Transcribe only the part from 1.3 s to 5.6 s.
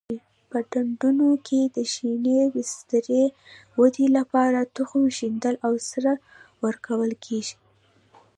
کې د شینې بسترې ودې لپاره تخم شیندل